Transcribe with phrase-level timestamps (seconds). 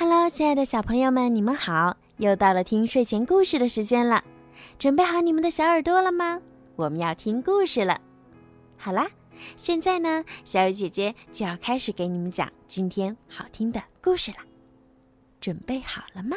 [0.00, 1.96] Hello，亲爱的小朋友们，你们好！
[2.18, 4.22] 又到了听睡前故事的时间了，
[4.78, 6.40] 准备好你们的小耳朵了吗？
[6.76, 8.00] 我们要听故事了。
[8.76, 9.10] 好啦，
[9.56, 14.36] 现在呢，小雨姐姐就要开始给你们讲今天好听的故事了。
[15.40, 16.36] 准备好了吗？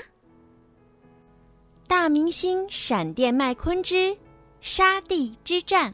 [1.88, 4.18] 大明星闪电麦昆之
[4.59, 5.93] 沙地之战，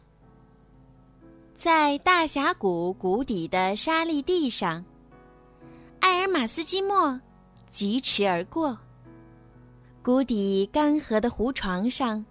[1.54, 4.86] 在大峡谷谷底的沙砾地上，
[6.00, 7.20] 艾尔马斯基莫。
[7.78, 8.76] 疾驰而过，
[10.02, 12.26] 谷底干涸的湖床上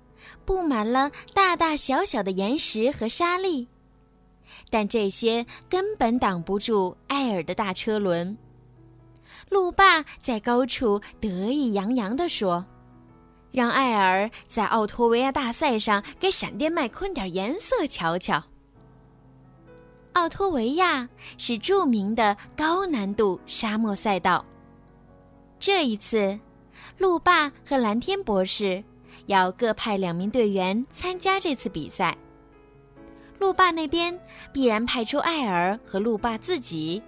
[0.44, 3.68] 布满了大大小小的岩石和沙砾，
[4.70, 8.36] 但这些根本挡不住艾尔的大车轮。
[9.48, 12.66] 路霸在高处得意洋洋地说
[13.52, 18.42] ：“让艾尔在奥托维亚大赛上给闪电麦昆点颜色瞧瞧。”
[20.14, 24.44] 奥托维亚是著名的高难度沙漠赛道。
[25.58, 26.38] 这一次，
[26.98, 28.82] 路霸和蓝天博士
[29.26, 32.16] 要各派两名队员参加这次比赛。
[33.38, 34.18] 路霸那边
[34.52, 37.02] 必然派出艾尔和路霸自己，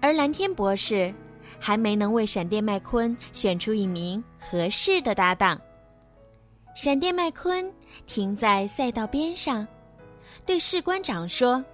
[0.00, 1.12] 而蓝天博士
[1.58, 5.60] 还没能为闪电麦昆选出一名合适的搭档。
[6.74, 7.72] 闪电麦昆
[8.06, 9.66] 停在赛道边上，
[10.44, 11.64] 对士官长说：“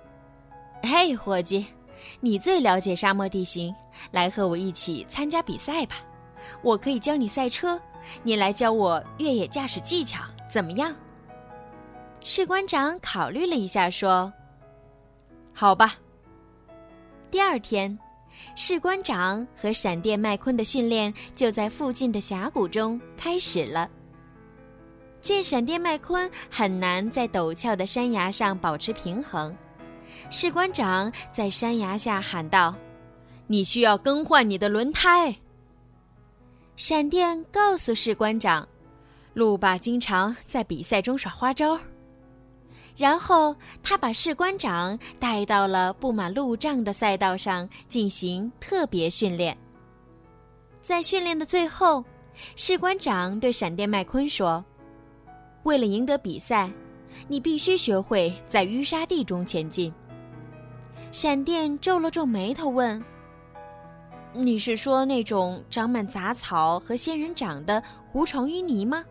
[0.83, 1.67] 嘿，伙计，
[2.20, 3.75] 你最了解沙漠地形。”
[4.11, 5.97] 来和我一起参加比赛吧，
[6.62, 7.81] 我可以教你赛车，
[8.23, 10.95] 你来教我越野驾驶技巧，怎么样？
[12.22, 14.33] 士官长考虑了一下，说
[15.53, 15.97] ：“好吧。”
[17.31, 17.98] 第二天，
[18.56, 23.91] 士官长和闪电麦昆的训练就在附近的峡谷中开始了。
[25.20, 29.55] 见闪电麦昆很难在陡峭的山崖上保持平衡，
[30.31, 32.75] 士官长在山崖下喊道。
[33.47, 35.34] 你需要更换你的轮胎。
[36.77, 38.69] 闪电告诉士官长，
[39.33, 41.78] 路霸经常在比赛中耍花招。
[42.97, 49.56] 然后他把士官长带到了布满路障的赛道上进行特别训练。
[50.81, 52.05] 在训练的最后，
[52.55, 54.65] 士官长对闪电麦昆说
[55.65, 56.71] ：“为了赢得比赛，
[57.26, 59.93] 你必须学会在淤沙地中前进。”
[61.11, 63.03] 闪电皱了皱眉头问。
[64.34, 69.05] 你是说那种长满杂草和仙人掌的湖床淤泥吗？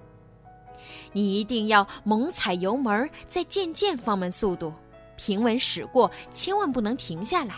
[1.14, 4.74] 你一定要猛踩油门，再渐渐放慢速度，
[5.16, 7.56] 平稳驶过，千万不能停下来。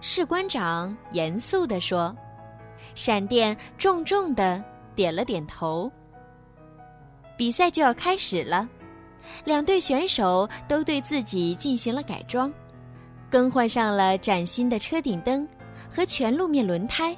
[0.00, 2.14] 士官长严肃地说。
[2.94, 4.62] 闪电重重的
[4.94, 5.90] 点了点头。
[7.38, 8.68] 比赛就要开始了，
[9.44, 12.52] 两队选手都对自己进行了改装，
[13.30, 15.48] 更换上了崭新的车顶灯。
[15.94, 17.14] 和全路面轮胎，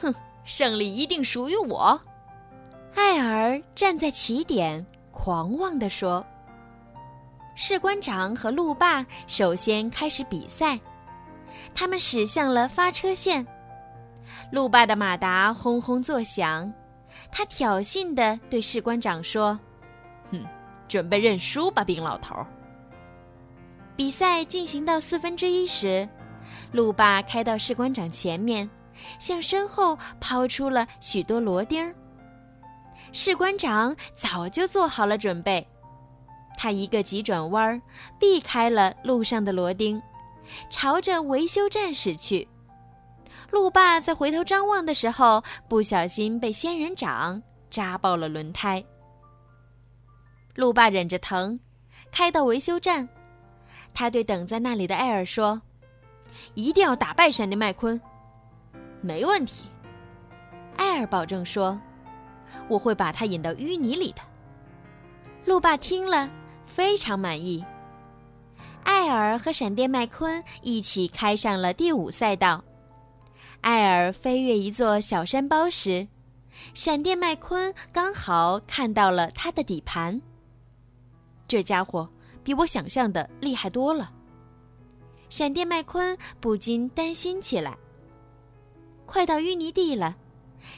[0.00, 2.00] 哼，胜利一定属于我！
[2.94, 6.24] 艾尔站在起点，狂妄地说。
[7.54, 10.80] 士官长和路霸首先开始比赛，
[11.74, 13.46] 他们驶向了发车线。
[14.50, 16.72] 路霸的马达轰轰作响，
[17.30, 19.58] 他挑衅地对士官长说
[20.32, 20.42] ：“哼，
[20.88, 22.34] 准备认输吧，冰老头！”
[23.96, 26.08] 比赛进行到四分之一时。
[26.72, 28.68] 路霸开到士官长前面，
[29.18, 31.92] 向身后抛出了许多螺钉。
[33.12, 35.66] 士官长早就做好了准备，
[36.56, 37.80] 他一个急转弯，
[38.18, 40.00] 避开了路上的螺钉，
[40.70, 42.46] 朝着维修站驶去。
[43.50, 48.84] 路霸在回头张望的时候，不小心被仙人掌扎爆了轮胎。
[50.54, 51.58] 路霸忍着疼，
[52.12, 53.08] 开到维修站，
[53.92, 55.60] 他对等在那里的艾尔说。
[56.54, 58.00] 一定要打败闪电麦昆，
[59.00, 59.64] 没问题。
[60.76, 61.80] 艾尔保证说
[62.68, 64.22] ：“我会把他引到淤泥里的。”
[65.46, 66.30] 路霸听了
[66.64, 67.64] 非常满意。
[68.84, 72.64] 艾尔和闪电麦昆一起开上了第五赛道。
[73.60, 76.08] 艾尔飞越一座小山包时，
[76.72, 80.20] 闪电麦昆刚好看到了他的底盘。
[81.46, 82.08] 这家伙
[82.42, 84.12] 比我想象的厉害多了。
[85.30, 87.78] 闪电麦昆不禁担心起来。
[89.06, 90.16] 快到淤泥地了，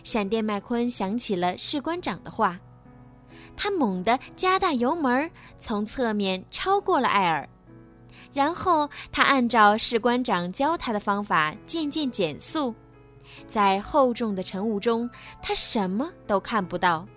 [0.05, 2.61] 闪电麦昆想起了士官长的话，
[3.57, 7.49] 他猛地加大油门，从侧面超过了艾尔。
[8.35, 12.75] 然后他按照士官长教他的方法渐渐减速，
[13.47, 15.09] 在厚重的晨雾中，
[15.41, 17.09] 他什么都看不到，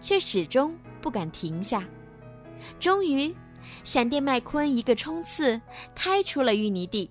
[0.00, 1.86] 却始终不敢停下。
[2.80, 3.32] 终于。
[3.84, 5.60] 闪电麦昆一个冲刺，
[5.94, 7.10] 开出了淤泥地，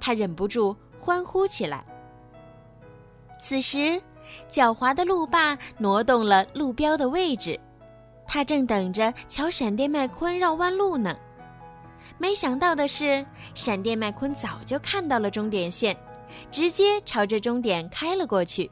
[0.00, 1.84] 他忍不住欢呼起来。
[3.40, 4.00] 此时，
[4.50, 7.58] 狡猾的路霸挪动了路标的位置，
[8.26, 11.16] 他正等着瞧闪电麦昆绕弯路呢。
[12.18, 13.24] 没想到的是，
[13.54, 15.96] 闪电麦昆早就看到了终点线，
[16.50, 18.70] 直接朝着终点开了过去。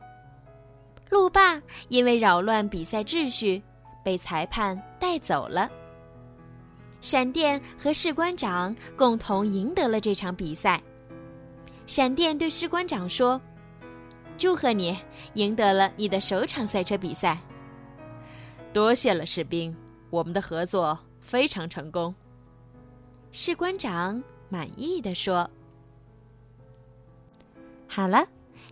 [1.10, 3.62] 路霸因为扰乱比赛秩序，
[4.02, 5.70] 被裁判带走了。
[7.04, 10.82] 闪电和士官长共同赢得了这场比赛。
[11.86, 13.38] 闪电对士官长说
[14.38, 14.96] ：“祝贺你
[15.34, 17.38] 赢得了你的首场赛车比赛。”
[18.72, 19.76] 多谢了，士兵，
[20.08, 22.14] 我们的合作非常成功。
[23.32, 25.50] 士官长满意的说
[27.86, 28.26] ：“好了，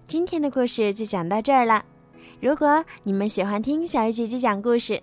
[0.06, 1.84] 今天的故事就讲到这儿了。
[2.40, 5.02] 如果你们喜欢听小鱼姐姐讲故事，